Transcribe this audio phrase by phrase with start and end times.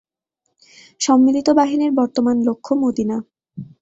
[1.01, 3.17] সম্মিলিত বাহিনীর বর্তমান লক্ষ্য মদীনা।